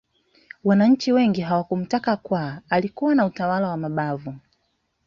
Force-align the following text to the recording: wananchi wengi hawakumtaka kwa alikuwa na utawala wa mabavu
wananchi 0.63 1.11
wengi 1.11 1.41
hawakumtaka 1.41 2.17
kwa 2.17 2.61
alikuwa 2.69 3.15
na 3.15 3.25
utawala 3.25 3.67
wa 3.67 3.77
mabavu 3.77 4.35